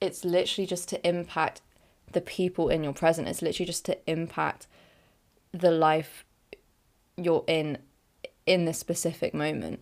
it's 0.00 0.24
literally 0.24 0.66
just 0.66 0.88
to 0.90 1.08
impact 1.08 1.60
the 2.12 2.20
people 2.20 2.68
in 2.68 2.84
your 2.84 2.92
present. 2.92 3.28
It's 3.28 3.42
literally 3.42 3.66
just 3.66 3.84
to 3.86 3.98
impact 4.10 4.66
the 5.52 5.70
life 5.70 6.24
you're 7.16 7.44
in 7.46 7.78
in 8.46 8.64
this 8.64 8.78
specific 8.78 9.34
moment. 9.34 9.80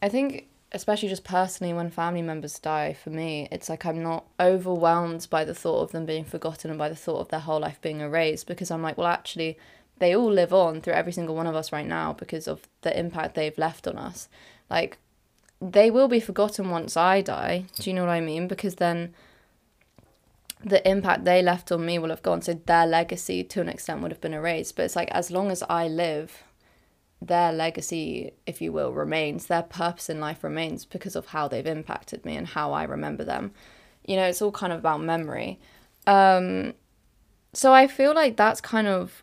I 0.00 0.08
think 0.08 0.48
especially 0.72 1.08
just 1.08 1.24
personally 1.24 1.72
when 1.72 1.90
family 1.90 2.22
members 2.22 2.58
die 2.58 2.92
for 2.92 3.10
me 3.10 3.48
it's 3.52 3.68
like 3.68 3.86
i'm 3.86 4.02
not 4.02 4.24
overwhelmed 4.40 5.26
by 5.30 5.44
the 5.44 5.54
thought 5.54 5.80
of 5.80 5.92
them 5.92 6.04
being 6.04 6.24
forgotten 6.24 6.70
and 6.70 6.78
by 6.78 6.88
the 6.88 6.96
thought 6.96 7.20
of 7.20 7.28
their 7.28 7.40
whole 7.40 7.60
life 7.60 7.80
being 7.80 8.00
erased 8.00 8.46
because 8.46 8.70
i'm 8.70 8.82
like 8.82 8.98
well 8.98 9.06
actually 9.06 9.56
they 9.98 10.14
all 10.14 10.30
live 10.30 10.52
on 10.52 10.80
through 10.80 10.92
every 10.92 11.12
single 11.12 11.34
one 11.34 11.46
of 11.46 11.54
us 11.54 11.72
right 11.72 11.86
now 11.86 12.12
because 12.12 12.46
of 12.46 12.68
the 12.82 12.98
impact 12.98 13.34
they've 13.34 13.56
left 13.56 13.86
on 13.86 13.96
us. 13.96 14.28
Like, 14.68 14.98
they 15.60 15.90
will 15.90 16.08
be 16.08 16.20
forgotten 16.20 16.70
once 16.70 16.96
I 16.96 17.22
die. 17.22 17.64
Do 17.76 17.88
you 17.88 17.94
know 17.94 18.02
what 18.02 18.10
I 18.10 18.20
mean? 18.20 18.46
Because 18.46 18.76
then 18.76 19.14
the 20.62 20.86
impact 20.88 21.24
they 21.24 21.42
left 21.42 21.72
on 21.72 21.86
me 21.86 21.98
will 21.98 22.10
have 22.10 22.22
gone. 22.22 22.42
So 22.42 22.54
their 22.54 22.86
legacy 22.86 23.42
to 23.44 23.60
an 23.60 23.68
extent 23.68 24.02
would 24.02 24.10
have 24.10 24.20
been 24.20 24.34
erased. 24.34 24.76
But 24.76 24.84
it's 24.84 24.96
like, 24.96 25.10
as 25.12 25.30
long 25.30 25.50
as 25.50 25.62
I 25.68 25.88
live, 25.88 26.44
their 27.22 27.52
legacy, 27.52 28.32
if 28.46 28.60
you 28.60 28.72
will, 28.72 28.92
remains, 28.92 29.46
their 29.46 29.62
purpose 29.62 30.10
in 30.10 30.20
life 30.20 30.44
remains 30.44 30.84
because 30.84 31.16
of 31.16 31.26
how 31.26 31.48
they've 31.48 31.66
impacted 31.66 32.24
me 32.24 32.36
and 32.36 32.48
how 32.48 32.72
I 32.72 32.82
remember 32.82 33.24
them. 33.24 33.52
You 34.04 34.16
know, 34.16 34.26
it's 34.26 34.42
all 34.42 34.52
kind 34.52 34.72
of 34.72 34.80
about 34.80 35.00
memory. 35.00 35.58
Um, 36.06 36.74
so 37.54 37.72
I 37.72 37.86
feel 37.86 38.14
like 38.14 38.36
that's 38.36 38.60
kind 38.60 38.86
of 38.86 39.22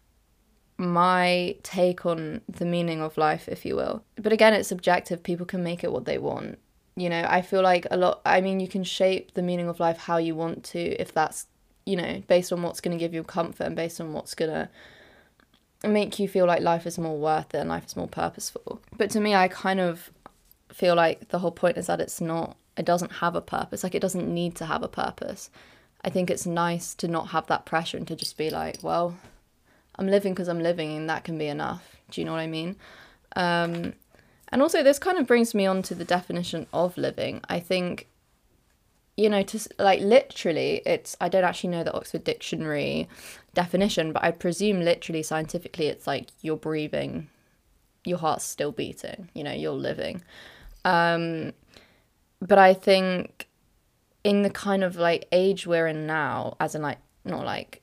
my 0.92 1.56
take 1.64 2.06
on 2.06 2.42
the 2.48 2.66
meaning 2.66 3.02
of 3.02 3.18
life, 3.18 3.48
if 3.48 3.66
you 3.66 3.76
will. 3.76 4.04
But 4.16 4.34
again, 4.34 4.54
it's 4.54 4.70
subjective. 4.70 5.24
People 5.24 5.46
can 5.46 5.64
make 5.64 5.84
it 5.84 5.92
what 5.92 6.06
they 6.06 6.18
want. 6.18 6.60
You 6.96 7.10
know, 7.10 7.26
I 7.28 7.42
feel 7.42 7.62
like 7.62 7.88
a 7.90 7.98
lot, 7.98 8.22
I 8.26 8.42
mean, 8.42 8.60
you 8.60 8.68
can 8.68 8.84
shape 8.84 9.34
the 9.34 9.42
meaning 9.42 9.68
of 9.68 9.80
life 9.80 9.98
how 9.98 10.18
you 10.18 10.36
want 10.36 10.64
to, 10.66 10.80
if 10.80 11.14
that's, 11.14 11.48
you 11.86 11.96
know, 11.96 12.22
based 12.28 12.54
on 12.54 12.62
what's 12.62 12.82
going 12.82 12.98
to 12.98 13.04
give 13.04 13.14
you 13.14 13.24
comfort 13.24 13.64
and 13.64 13.76
based 13.76 14.00
on 14.00 14.14
what's 14.14 14.36
going 14.36 14.52
to 14.52 14.70
make 15.88 16.20
you 16.20 16.28
feel 16.28 16.46
like 16.46 16.62
life 16.62 16.86
is 16.86 16.98
more 16.98 17.18
worth 17.18 17.54
it 17.56 17.60
and 17.60 17.70
life 17.70 17.86
is 17.86 17.96
more 17.96 18.08
purposeful. 18.08 18.82
But 18.96 19.10
to 19.12 19.20
me, 19.20 19.34
I 19.34 19.48
kind 19.48 19.80
of 19.80 20.12
feel 20.72 20.96
like 20.96 21.30
the 21.30 21.40
whole 21.40 21.52
point 21.52 21.78
is 21.78 21.88
that 21.88 22.00
it's 22.00 22.22
not, 22.22 22.58
it 22.78 22.86
doesn't 22.86 23.14
have 23.14 23.36
a 23.36 23.42
purpose. 23.42 23.84
Like, 23.84 23.96
it 23.96 24.02
doesn't 24.02 24.32
need 24.32 24.56
to 24.56 24.66
have 24.66 24.84
a 24.84 24.88
purpose. 24.88 25.50
I 26.06 26.10
think 26.10 26.30
it's 26.30 26.46
nice 26.46 26.94
to 26.96 27.08
not 27.08 27.30
have 27.30 27.48
that 27.48 27.66
pressure 27.66 27.98
and 27.98 28.08
to 28.08 28.16
just 28.16 28.38
be 28.38 28.50
like, 28.50 28.78
well, 28.82 29.16
I'm 29.96 30.08
living 30.08 30.34
because 30.34 30.48
I'm 30.48 30.62
living, 30.62 30.96
and 30.98 31.10
that 31.10 31.24
can 31.24 31.38
be 31.38 31.48
enough. 31.48 31.98
Do 32.10 32.22
you 32.22 32.26
know 32.26 32.32
what 32.32 32.40
I 32.40 32.48
mean? 32.48 32.76
Um, 33.36 33.94
and 34.50 34.62
also, 34.62 34.84
this 34.84 35.00
kind 35.00 35.18
of 35.18 35.28
brings 35.28 35.54
me 35.54 35.66
on 35.66 35.82
to 35.84 35.96
the 35.96 36.06
definition 36.06 36.68
of 36.74 36.98
living. 36.98 37.42
I 37.50 37.60
think, 37.60 38.08
you 39.18 39.30
know, 39.30 39.44
to 39.44 39.60
like 39.80 40.02
literally, 40.02 40.82
it's, 40.86 41.16
I 41.22 41.30
don't 41.30 41.44
actually 41.44 41.72
know 41.72 41.84
the 41.84 41.94
Oxford 41.94 42.24
Dictionary 42.24 43.08
definition, 43.54 44.14
but 44.14 44.24
I 44.24 44.32
presume 44.32 44.82
literally 44.82 45.24
scientifically 45.24 45.88
it's 45.88 46.08
like 46.08 46.30
you're 46.42 46.58
breathing, 46.58 47.30
your 48.04 48.18
heart's 48.18 48.46
still 48.46 48.72
beating, 48.72 49.30
you 49.34 49.44
know, 49.44 49.54
you're 49.54 49.74
living. 49.74 50.24
Um, 50.86 51.54
but 52.42 52.58
I 52.58 52.74
think 52.74 53.48
in 54.24 54.42
the 54.42 54.50
kind 54.50 54.84
of 54.84 54.96
like 54.96 55.28
age 55.32 55.68
we're 55.68 55.88
in 55.88 56.08
now, 56.08 56.58
as 56.60 56.76
in 56.76 56.82
like, 56.82 56.98
not 57.26 57.46
like 57.46 57.83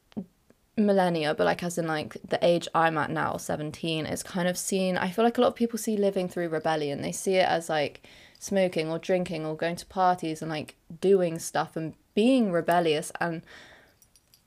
millennia, 0.87 1.35
but 1.35 1.45
like 1.45 1.63
as 1.63 1.79
in 1.79 1.87
like 1.87 2.17
the 2.29 2.45
age 2.45 2.69
I'm 2.75 2.99
at 2.99 3.11
now, 3.11 3.37
17, 3.37 4.07
is 4.07 4.23
kind 4.23 4.49
of 4.49 4.59
seen, 4.59 4.97
I 4.97 5.11
feel 5.11 5.25
like 5.25 5.39
a 5.39 5.41
lot 5.41 5.49
of 5.49 5.55
people 5.55 5.79
see 5.79 5.97
living 5.97 6.29
through 6.29 6.49
rebellion. 6.49 7.03
They 7.03 7.13
see 7.13 7.37
it 7.37 7.49
as 7.49 7.69
like 7.69 8.07
smoking 8.39 8.91
or 8.91 8.99
drinking 8.99 9.47
or 9.47 9.57
going 9.57 9.77
to 9.77 9.87
parties 9.87 10.43
and 10.43 10.51
like 10.51 10.77
doing 11.01 11.39
stuff 11.39 11.77
and 11.77 11.95
being 12.15 12.53
rebellious. 12.53 13.13
And 13.21 13.43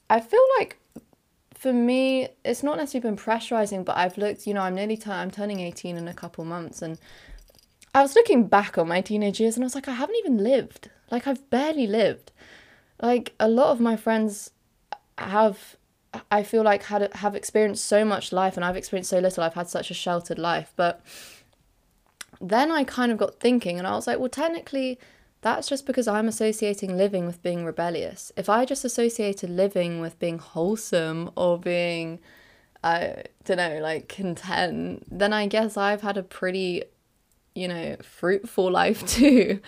I 0.10 0.20
feel 0.20 0.46
like 0.60 0.78
for 1.64 1.72
me, 1.72 2.28
it's 2.44 2.62
not 2.62 2.78
necessarily 2.78 3.16
been 3.16 3.24
pressurizing, 3.24 3.86
but 3.86 3.96
I've 3.96 4.18
looked, 4.18 4.46
you 4.46 4.54
know, 4.54 4.62
I'm 4.62 4.76
nearly, 4.76 4.98
t- 4.98 5.10
I'm 5.10 5.32
turning 5.32 5.62
18 5.62 5.96
in 5.96 6.10
a 6.10 6.14
couple 6.14 6.44
months, 6.44 6.82
and 6.82 7.00
I 7.96 8.02
was 8.02 8.16
looking 8.16 8.48
back 8.48 8.78
on 8.78 8.88
my 8.88 9.00
teenage 9.00 9.40
years 9.40 9.56
and 9.56 9.64
I 9.64 9.68
was 9.68 9.76
like, 9.76 9.88
I 9.88 9.94
haven't 9.94 10.18
even 10.18 10.44
lived. 10.44 10.90
Like, 11.10 11.26
I've 11.26 11.50
barely 11.50 11.88
lived. 11.88 12.32
Like, 13.02 13.34
a 13.40 13.48
lot 13.48 13.68
of 13.68 13.80
my 13.80 13.96
friends 13.96 14.52
have, 15.18 15.78
I 16.32 16.44
feel 16.44 16.64
like, 16.64 16.84
had 16.84 17.14
have 17.16 17.36
experienced 17.36 17.86
so 17.86 18.06
much 18.06 18.32
life, 18.32 18.56
and 18.56 18.66
I've 18.66 18.78
experienced 18.78 19.10
so 19.10 19.20
little. 19.20 19.44
I've 19.44 19.54
had 19.54 19.70
such 19.70 19.92
a 19.92 19.94
sheltered 19.94 20.40
life. 20.40 20.74
But 20.76 21.02
then 22.40 22.72
I 22.72 22.84
kind 22.84 23.12
of 23.12 23.18
got 23.18 23.40
thinking, 23.40 23.78
and 23.78 23.88
I 23.88 23.96
was 23.96 24.08
like, 24.08 24.20
well, 24.20 24.30
technically, 24.30 25.00
that's 25.42 25.68
just 25.68 25.86
because 25.86 26.08
I'm 26.08 26.28
associating 26.28 26.98
living 26.98 27.26
with 27.26 27.44
being 27.44 27.66
rebellious. 27.66 28.32
If 28.38 28.50
I 28.50 28.66
just 28.66 28.86
associated 28.86 29.50
living 29.50 30.00
with 30.00 30.18
being 30.18 30.40
wholesome 30.40 31.32
or 31.36 31.60
being, 31.60 32.20
I 32.84 33.24
don't 33.44 33.58
know, 33.58 33.80
like 33.82 34.08
content, 34.08 35.06
then 35.12 35.34
I 35.34 35.48
guess 35.48 35.78
I've 35.78 36.02
had 36.02 36.18
a 36.18 36.24
pretty, 36.24 36.84
you 37.56 37.68
know, 37.68 37.98
fruitful 38.02 38.72
life 38.82 39.06
too. 39.06 39.60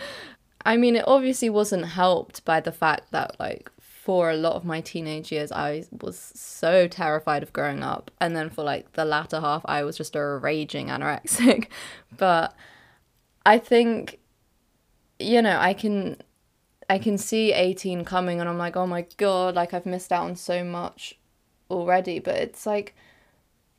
I 0.66 0.78
mean, 0.78 0.96
it 0.96 1.08
obviously 1.08 1.50
wasn't 1.50 1.86
helped 1.86 2.44
by 2.46 2.60
the 2.60 2.72
fact 2.72 3.12
that, 3.12 3.40
like, 3.40 3.70
for 4.06 4.30
a 4.30 4.38
lot 4.38 4.54
of 4.54 4.64
my 4.64 4.82
teenage 4.82 5.32
years, 5.32 5.52
I 5.52 5.84
was 6.00 6.32
so 6.36 6.88
terrified 6.88 7.42
of 7.42 7.52
growing 7.52 7.82
up. 7.82 8.12
And 8.22 8.36
then 8.36 8.52
for 8.52 8.64
like 8.64 8.94
the 8.94 9.04
latter 9.04 9.40
half, 9.40 9.64
I 9.66 9.84
was 9.84 9.98
just 9.98 10.16
a 10.16 10.24
raging 10.24 10.90
anorexic. 10.90 11.70
but 12.16 12.56
I 13.48 13.58
think 13.58 14.20
you 15.18 15.42
know, 15.42 15.58
I 15.58 15.74
can 15.74 16.18
I 16.88 17.00
can 17.00 17.18
see 17.18 17.52
18 17.52 18.06
coming 18.06 18.40
and 18.40 18.48
I'm 18.48 18.60
like, 18.60 18.76
"Oh 18.76 18.86
my 18.86 19.08
god, 19.18 19.56
like 19.56 19.74
I've 19.74 19.88
missed 19.88 20.12
out 20.12 20.26
on 20.26 20.36
so 20.36 20.64
much 20.64 21.18
already." 21.72 22.20
But 22.20 22.36
it's 22.36 22.68
like 22.68 22.94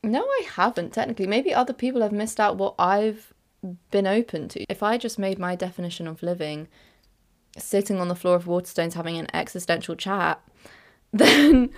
no, 0.03 0.23
I 0.23 0.41
haven't 0.55 0.91
technically. 0.91 1.27
Maybe 1.27 1.53
other 1.53 1.71
people 1.73 2.01
have 2.01 2.11
missed 2.11 2.41
out 2.41 2.57
what 2.57 2.75
I've 2.77 3.33
been 3.91 4.07
open 4.07 4.49
to. 4.49 4.65
If 4.67 4.83
I 4.83 4.97
just 4.97 5.17
made 5.17 5.39
my 5.39 5.55
definition 5.55 6.05
of 6.05 6.21
living 6.21 6.67
sitting 7.57 7.99
on 7.99 8.07
the 8.07 8.15
floor 8.15 8.35
of 8.35 8.45
Waterstones 8.45 8.93
having 8.93 9.17
an 9.17 9.27
existential 9.33 9.95
chat, 9.95 10.41
then 11.13 11.71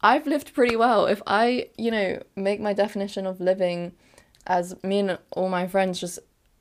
I've 0.00 0.26
lived 0.26 0.54
pretty 0.54 0.76
well. 0.76 1.06
If 1.06 1.22
I, 1.26 1.68
you 1.78 1.90
know, 1.90 2.22
make 2.36 2.60
my 2.60 2.72
definition 2.72 3.26
of 3.26 3.40
living 3.40 3.92
as 4.46 4.74
me 4.82 4.98
and 4.98 5.18
all 5.30 5.48
my 5.48 5.68
friends 5.68 6.00
just 6.00 6.18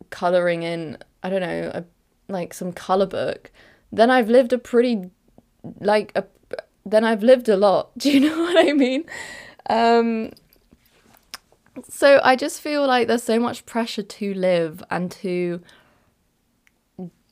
colouring 0.10 0.64
in, 0.64 0.98
I 1.24 1.30
don't 1.30 1.42
know, 1.42 1.72
a 1.74 1.84
like 2.32 2.54
some 2.54 2.72
color 2.72 3.06
book, 3.06 3.52
then 3.92 4.10
I've 4.10 4.30
lived 4.30 4.54
a 4.54 4.58
pretty 4.58 5.10
like 5.80 6.12
a 6.16 6.26
then 6.86 7.04
I've 7.04 7.24
lived 7.24 7.50
a 7.50 7.58
lot. 7.58 7.92
Do 7.98 8.12
you 8.12 8.20
know 8.20 8.40
what 8.40 8.68
I 8.68 8.74
mean? 8.74 9.06
Um 9.70 10.32
so 11.90 12.20
I 12.24 12.36
just 12.36 12.62
feel 12.62 12.86
like 12.86 13.08
there's 13.08 13.24
so 13.24 13.40
much 13.40 13.66
pressure 13.66 14.04
to 14.04 14.34
live 14.34 14.84
and 14.90 15.12
to 15.12 15.62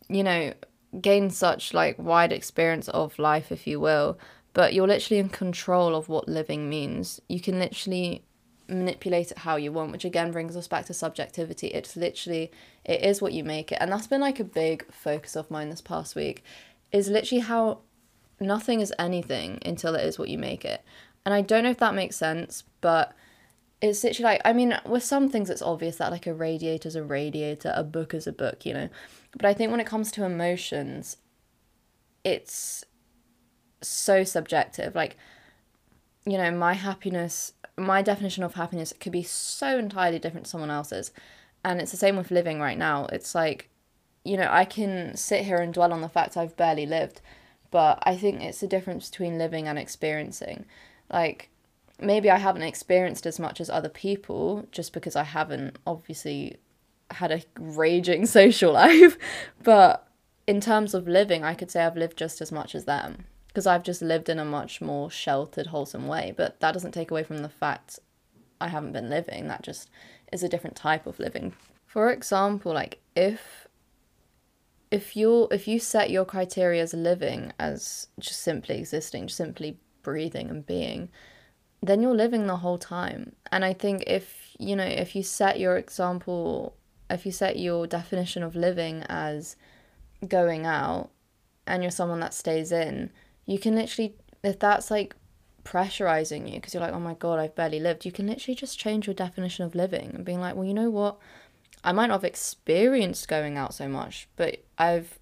you 0.08 0.24
know 0.24 0.54
gain 1.02 1.30
such 1.30 1.74
like 1.74 1.98
wide 2.00 2.32
experience 2.32 2.88
of 2.90 3.18
life 3.20 3.52
if 3.52 3.68
you 3.68 3.80
will 3.80 4.18
but 4.54 4.74
you're 4.74 4.88
literally 4.88 5.20
in 5.20 5.30
control 5.30 5.96
of 5.96 6.10
what 6.10 6.28
living 6.28 6.70
means 6.70 7.22
you 7.28 7.40
can 7.40 7.60
literally 7.60 8.24
manipulate 8.70 9.32
it 9.32 9.40
how 9.40 9.56
you 9.56 9.72
want, 9.72 9.92
which 9.92 10.06
again 10.06 10.32
brings 10.32 10.56
us 10.56 10.68
back 10.68 10.86
to 10.86 10.94
subjectivity. 10.94 11.68
It's 11.68 11.96
literally, 11.96 12.52
it 12.86 13.02
is 13.02 13.22
what 13.22 13.34
you 13.34 13.44
make 13.44 13.72
it. 13.72 13.78
And 13.82 13.92
that's 13.92 14.08
been 14.08 14.22
like 14.22 14.40
a 14.40 14.44
big 14.44 14.86
focus 14.92 15.36
of 15.36 15.50
mine 15.52 15.70
this 15.70 15.82
past 15.82 16.16
week, 16.16 16.44
is 16.92 17.10
literally 17.10 17.42
how 17.42 17.80
nothing 18.40 18.82
is 18.82 18.94
anything 18.98 19.60
until 19.66 19.96
it 19.96 20.06
is 20.06 20.18
what 20.18 20.30
you 20.30 20.38
make 20.38 20.64
it. 20.64 20.84
And 21.26 21.34
I 21.34 21.42
don't 21.42 21.64
know 21.64 21.72
if 21.72 21.78
that 21.78 21.96
makes 21.96 22.16
sense, 22.16 22.64
but 22.82 23.14
it's 23.82 24.04
literally 24.04 24.34
like, 24.34 24.42
I 24.46 24.54
mean, 24.54 24.80
with 24.86 25.04
some 25.04 25.30
things 25.30 25.50
it's 25.50 25.62
obvious 25.62 25.98
that 25.98 26.12
like 26.12 26.28
a 26.28 26.34
radiator 26.34 26.88
is 26.88 26.96
a 26.96 27.04
radiator, 27.04 27.74
a 27.76 27.84
book 27.84 28.14
is 28.14 28.28
a 28.28 28.32
book, 28.32 28.66
you 28.66 28.74
know. 28.74 28.90
But 29.34 29.46
I 29.46 29.54
think 29.54 29.72
when 29.72 29.80
it 29.80 29.88
comes 29.88 30.12
to 30.14 30.26
emotions, 30.26 31.18
it's 32.24 32.84
so 33.82 34.24
subjective. 34.24 34.96
Like, 34.96 35.18
you 36.26 36.38
know, 36.38 36.52
my 36.52 36.74
happiness 36.74 37.54
my 37.80 38.02
definition 38.02 38.44
of 38.44 38.56
happiness 38.56 38.94
could 39.00 39.12
be 39.12 39.24
so 39.24 39.78
entirely 39.78 40.20
different 40.20 40.46
to 40.46 40.50
someone 40.50 40.70
else's. 40.70 41.12
And 41.64 41.82
it's 41.82 41.92
the 41.92 41.98
same 41.98 42.18
with 42.18 42.32
living 42.32 42.60
right 42.60 42.78
now. 42.78 43.06
It's 43.12 43.34
like, 43.34 43.70
you 44.24 44.38
know, 44.38 44.48
I 44.50 44.66
can 44.66 45.16
sit 45.16 45.46
here 45.46 45.58
and 45.58 45.74
dwell 45.74 45.94
on 45.94 46.02
the 46.02 46.10
fact 46.10 46.38
I've 46.38 46.58
barely 46.58 46.86
lived, 46.86 47.22
but 47.72 48.00
I 48.04 48.16
think 48.16 48.42
it's 48.42 48.60
the 48.60 48.68
difference 48.68 49.10
between 49.10 49.38
living 49.38 49.68
and 49.68 49.80
experiencing. 49.80 50.66
Like, 51.12 51.50
maybe 52.00 52.30
I 52.30 52.38
haven't 52.38 52.64
experienced 52.64 53.26
as 53.26 53.40
much 53.40 53.60
as 53.60 53.70
other 53.70 53.90
people 53.90 54.68
just 54.72 54.94
because 54.94 55.16
I 55.16 55.24
haven't 55.24 55.78
obviously 55.88 56.58
had 57.12 57.32
a 57.32 57.44
raging 57.60 58.26
social 58.40 58.74
life, 58.74 59.18
but 59.64 60.08
in 60.48 60.60
terms 60.60 60.94
of 60.94 61.08
living, 61.08 61.44
I 61.44 61.54
could 61.54 61.70
say 61.70 61.84
I've 61.84 61.98
lived 61.98 62.18
just 62.18 62.42
as 62.42 62.52
much 62.52 62.74
as 62.74 62.86
them 62.86 63.26
because 63.48 63.68
I've 63.68 63.84
just 63.84 64.02
lived 64.02 64.30
in 64.30 64.40
a 64.40 64.46
much 64.46 64.80
more 64.80 65.12
sheltered, 65.12 65.68
wholesome 65.68 66.08
way. 66.08 66.34
But 66.36 66.60
that 66.60 66.72
doesn't 66.72 66.92
take 66.92 67.12
away 67.12 67.24
from 67.24 67.40
the 67.40 67.50
fact 67.50 68.00
I 68.62 68.68
haven't 68.70 68.94
been 68.94 69.10
living. 69.10 69.48
That 69.48 69.64
just 69.64 69.90
is 70.32 70.44
a 70.44 70.50
different 70.50 70.76
type 70.76 71.06
of 71.06 71.20
living. 71.20 71.54
For 71.86 72.12
example, 72.12 72.74
like 72.74 73.00
if 73.16 73.68
if 74.92 75.16
you 75.16 75.48
if 75.52 75.68
you 75.68 75.80
set 75.80 76.10
your 76.10 76.26
criteria 76.26 76.82
as 76.82 76.94
living 76.94 77.54
as 77.60 78.08
just 78.20 78.42
simply 78.42 78.78
existing, 78.78 79.28
just 79.28 79.38
simply 79.38 79.78
breathing 80.04 80.50
and 80.50 80.66
being, 80.66 81.10
then 81.82 82.02
you're 82.02 82.16
living 82.16 82.48
the 82.48 82.58
whole 82.58 82.78
time. 82.78 83.36
And 83.52 83.66
I 83.66 83.74
think 83.74 84.04
if 84.08 84.56
you 84.58 84.76
know 84.76 84.86
if 84.86 85.16
you 85.16 85.24
set 85.24 85.60
your 85.60 85.78
example, 85.78 86.76
if 87.10 87.26
you 87.26 87.32
set 87.32 87.58
your 87.58 87.88
definition 87.88 88.44
of 88.44 88.56
living 88.56 89.04
as 89.10 89.56
going 90.28 90.66
out, 90.66 91.10
and 91.66 91.84
you're 91.84 91.92
someone 91.92 92.20
that 92.20 92.34
stays 92.34 92.72
in, 92.72 93.12
you 93.46 93.60
can 93.60 93.76
literally 93.76 94.16
if 94.44 94.60
that's 94.60 94.90
like 94.90 95.16
pressurizing 95.64 96.48
you 96.48 96.56
because 96.56 96.74
you're 96.74 96.82
like 96.82 96.94
oh 96.94 97.00
my 97.00 97.14
god 97.16 97.38
i've 97.38 97.54
barely 97.54 97.80
lived 97.80 98.06
you 98.06 98.12
can 98.12 98.26
literally 98.28 98.56
just 98.56 98.80
change 98.80 99.06
your 99.06 99.14
definition 99.14 99.66
of 99.66 99.76
living 99.76 100.12
and 100.16 100.26
being 100.26 100.40
like 100.40 100.56
well 100.56 100.66
you 100.66 100.74
know 100.74 100.90
what? 100.90 101.18
I 101.82 101.94
might 101.94 102.08
not 102.08 102.16
have 102.16 102.24
experienced 102.26 103.28
going 103.28 103.58
out 103.58 103.74
so 103.74 103.88
much 103.88 104.28
but 104.36 104.64
i've 104.78 105.20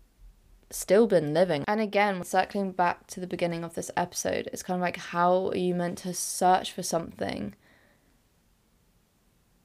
still 0.70 1.08
been 1.08 1.34
living. 1.34 1.64
And 1.68 1.80
again 1.80 2.24
circling 2.24 2.72
back 2.72 3.08
to 3.08 3.20
the 3.20 3.28
beginning 3.28 3.64
of 3.64 3.76
this 3.76 3.92
episode 3.98 4.50
it's 4.52 4.64
kind 4.64 4.76
of 4.76 4.82
like 4.82 4.98
how 4.98 5.50
are 5.50 5.58
you 5.58 5.74
meant 5.74 5.98
to 6.00 6.14
search 6.14 6.72
for 6.72 6.84
something 6.84 7.56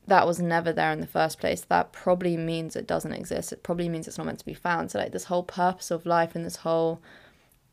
that 0.07 0.27
was 0.27 0.41
never 0.41 0.73
there 0.73 0.93
in 0.93 1.01
the 1.01 1.07
first 1.07 1.39
place, 1.39 1.63
that 1.63 1.93
probably 1.93 2.37
means 2.37 2.75
it 2.75 2.87
doesn't 2.87 3.13
exist. 3.13 3.53
It 3.53 3.63
probably 3.63 3.89
means 3.89 4.09
it's 4.09 4.19
not 4.19 4.27
meant 4.27 4.41
to 4.41 4.45
be 4.45 4.55
found. 4.55 4.91
So, 4.91 4.99
like, 4.99 5.13
this 5.13 5.25
whole 5.25 5.45
purpose 5.45 5.91
of 5.91 6.07
life 6.07 6.35
and 6.35 6.45
this 6.45 6.57
whole 6.57 7.01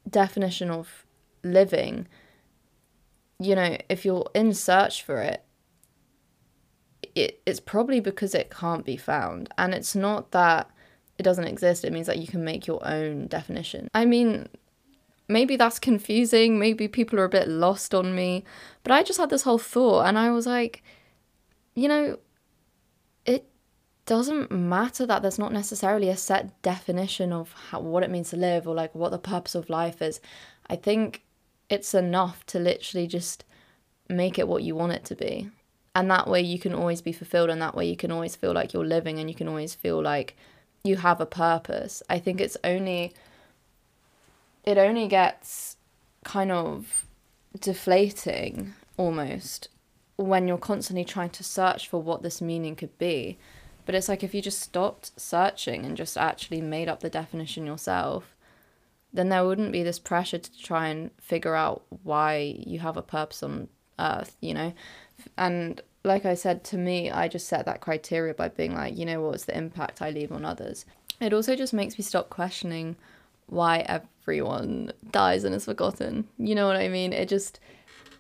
definition 0.09 0.69
of 0.69 1.05
living, 1.43 2.07
you 3.39 3.55
know, 3.55 3.77
if 3.89 4.05
you're 4.05 4.29
in 4.35 4.53
search 4.53 5.03
for 5.03 5.21
it, 5.21 5.43
it 7.15 7.41
it's 7.45 7.59
probably 7.59 7.99
because 7.99 8.35
it 8.35 8.51
can't 8.51 8.85
be 8.85 8.97
found. 8.97 9.49
And 9.57 9.73
it's 9.73 9.95
not 9.95 10.31
that 10.31 10.69
it 11.17 11.23
doesn't 11.23 11.47
exist, 11.47 11.83
it 11.83 11.91
means 11.91 12.07
that 12.07 12.19
you 12.19 12.27
can 12.27 12.43
make 12.43 12.67
your 12.67 12.85
own 12.87 13.27
definition. 13.27 13.89
I 13.93 14.05
mean, 14.05 14.47
maybe 15.27 15.55
that's 15.55 15.79
confusing, 15.79 16.59
maybe 16.59 16.87
people 16.87 17.19
are 17.19 17.25
a 17.25 17.29
bit 17.29 17.47
lost 17.47 17.93
on 17.93 18.15
me, 18.15 18.45
but 18.83 18.91
I 18.91 19.03
just 19.03 19.19
had 19.19 19.29
this 19.29 19.41
whole 19.43 19.57
thought 19.57 20.05
and 20.05 20.17
I 20.17 20.31
was 20.31 20.45
like, 20.45 20.81
you 21.81 21.87
know, 21.87 22.17
it 23.25 23.47
doesn't 24.05 24.51
matter 24.51 25.05
that 25.05 25.21
there's 25.21 25.39
not 25.39 25.53
necessarily 25.53 26.09
a 26.09 26.17
set 26.17 26.61
definition 26.61 27.31
of 27.31 27.53
how, 27.53 27.79
what 27.79 28.03
it 28.03 28.09
means 28.09 28.31
to 28.31 28.37
live 28.37 28.67
or 28.67 28.75
like 28.75 28.93
what 28.95 29.11
the 29.11 29.19
purpose 29.19 29.55
of 29.55 29.69
life 29.69 30.01
is. 30.01 30.19
I 30.69 30.75
think 30.75 31.23
it's 31.69 31.93
enough 31.93 32.45
to 32.47 32.59
literally 32.59 33.07
just 33.07 33.43
make 34.09 34.39
it 34.39 34.47
what 34.47 34.63
you 34.63 34.75
want 34.75 34.93
it 34.93 35.05
to 35.05 35.15
be. 35.15 35.49
And 35.95 36.09
that 36.09 36.27
way 36.27 36.41
you 36.41 36.59
can 36.59 36.73
always 36.73 37.01
be 37.01 37.11
fulfilled, 37.11 37.49
and 37.49 37.61
that 37.61 37.75
way 37.75 37.85
you 37.87 37.97
can 37.97 38.11
always 38.11 38.35
feel 38.35 38.53
like 38.53 38.73
you're 38.73 38.85
living 38.85 39.19
and 39.19 39.29
you 39.29 39.35
can 39.35 39.47
always 39.47 39.75
feel 39.75 40.01
like 40.01 40.35
you 40.83 40.97
have 40.97 41.19
a 41.19 41.25
purpose. 41.25 42.01
I 42.09 42.19
think 42.19 42.39
it's 42.39 42.57
only, 42.63 43.13
it 44.63 44.77
only 44.77 45.07
gets 45.07 45.77
kind 46.23 46.51
of 46.51 47.05
deflating 47.59 48.73
almost 48.97 49.69
when 50.25 50.47
you're 50.47 50.57
constantly 50.57 51.05
trying 51.05 51.29
to 51.29 51.43
search 51.43 51.87
for 51.87 52.01
what 52.01 52.21
this 52.21 52.41
meaning 52.41 52.75
could 52.75 52.97
be. 52.97 53.37
But 53.85 53.95
it's 53.95 54.09
like 54.09 54.21
if 54.21 54.33
you 54.33 54.41
just 54.41 54.59
stopped 54.59 55.19
searching 55.19 55.85
and 55.85 55.95
just 55.95 56.17
actually 56.17 56.61
made 56.61 56.89
up 56.89 56.99
the 56.99 57.09
definition 57.09 57.65
yourself, 57.65 58.35
then 59.13 59.29
there 59.29 59.45
wouldn't 59.45 59.71
be 59.71 59.81
this 59.81 59.97
pressure 59.97 60.37
to 60.37 60.61
try 60.61 60.89
and 60.89 61.09
figure 61.21 61.55
out 61.55 61.83
why 62.03 62.55
you 62.59 62.79
have 62.79 62.97
a 62.97 63.01
purpose 63.01 63.41
on 63.41 63.69
earth, 63.97 64.35
you 64.41 64.53
know? 64.53 64.73
And 65.37 65.81
like 66.03 66.25
I 66.25 66.35
said, 66.35 66.63
to 66.65 66.77
me, 66.77 67.09
I 67.09 67.29
just 67.29 67.47
set 67.47 67.65
that 67.65 67.81
criteria 67.81 68.33
by 68.33 68.49
being 68.49 68.75
like, 68.75 68.97
you 68.97 69.05
know, 69.05 69.21
what's 69.21 69.45
the 69.45 69.57
impact 69.57 70.01
I 70.01 70.11
leave 70.11 70.33
on 70.33 70.43
others? 70.43 70.85
It 71.21 71.33
also 71.33 71.55
just 71.55 71.73
makes 71.73 71.97
me 71.97 72.03
stop 72.03 72.29
questioning 72.29 72.97
why 73.47 73.79
everyone 73.79 74.91
dies 75.11 75.45
and 75.45 75.55
is 75.55 75.65
forgotten. 75.65 76.27
You 76.37 76.55
know 76.55 76.67
what 76.67 76.75
I 76.75 76.89
mean? 76.89 77.13
It 77.13 77.29
just 77.29 77.59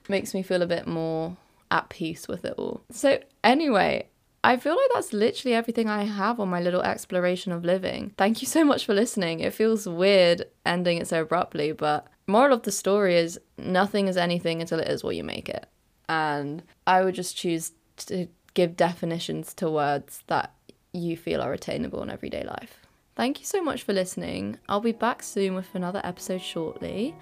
makes 0.07 0.33
me 0.33 0.41
feel 0.41 0.61
a 0.61 0.67
bit 0.67 0.87
more 0.87 1.37
at 1.71 1.89
peace 1.89 2.27
with 2.27 2.45
it 2.45 2.55
all. 2.57 2.81
So, 2.91 3.19
anyway, 3.43 4.07
I 4.43 4.57
feel 4.57 4.73
like 4.73 4.89
that's 4.93 5.13
literally 5.13 5.53
everything 5.53 5.89
I 5.89 6.03
have 6.03 6.39
on 6.39 6.49
my 6.49 6.61
little 6.61 6.81
exploration 6.81 7.51
of 7.51 7.65
living. 7.65 8.13
Thank 8.17 8.41
you 8.41 8.47
so 8.47 8.63
much 8.63 8.85
for 8.85 8.93
listening. 8.93 9.41
It 9.41 9.53
feels 9.53 9.87
weird 9.87 10.45
ending 10.65 10.97
it 10.97 11.07
so 11.07 11.21
abruptly, 11.21 11.71
but 11.73 12.07
moral 12.27 12.53
of 12.53 12.63
the 12.63 12.71
story 12.71 13.17
is 13.17 13.39
nothing 13.57 14.07
is 14.07 14.17
anything 14.17 14.61
until 14.61 14.79
it 14.79 14.87
is 14.87 15.03
what 15.03 15.15
you 15.15 15.23
make 15.23 15.49
it. 15.49 15.67
And 16.07 16.63
I 16.87 17.03
would 17.03 17.15
just 17.15 17.35
choose 17.35 17.73
to 17.97 18.27
give 18.53 18.77
definitions 18.77 19.53
to 19.55 19.69
words 19.69 20.23
that 20.27 20.53
you 20.93 21.17
feel 21.17 21.41
are 21.41 21.53
attainable 21.53 22.01
in 22.01 22.09
everyday 22.09 22.43
life. 22.43 22.79
Thank 23.15 23.39
you 23.41 23.45
so 23.45 23.61
much 23.61 23.83
for 23.83 23.91
listening. 23.93 24.57
I'll 24.69 24.79
be 24.79 24.93
back 24.93 25.21
soon 25.21 25.53
with 25.53 25.75
another 25.75 26.01
episode 26.03 26.41
shortly. 26.41 27.15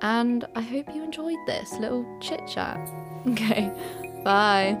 And 0.00 0.46
I 0.54 0.60
hope 0.60 0.94
you 0.94 1.02
enjoyed 1.02 1.38
this 1.46 1.72
little 1.78 2.06
chit 2.20 2.40
chat. 2.46 2.78
Okay, 3.26 3.70
bye. 4.24 4.78